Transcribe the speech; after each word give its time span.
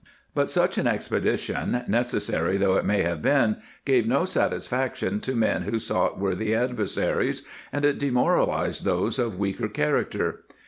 But 0.33 0.49
such 0.49 0.79
an 0.79 0.87
expedition, 0.87 1.83
necessary 1.87 2.57
though 2.57 2.75
it 2.75 2.85
may 2.85 3.03
have 3.03 3.21
been, 3.21 3.57
gave 3.85 4.07
no 4.07 4.25
satisfaction 4.25 5.19
to 5.19 5.35
men 5.35 5.61
who 5.61 5.77
sought 5.77 6.19
worthy 6.19 6.55
adversaries, 6.55 7.43
and 7.71 7.85
it 7.85 7.99
demoralized 7.99 8.83
those 8.83 9.19
of 9.19 9.37
weaker 9.37 9.67
character. 9.67 10.39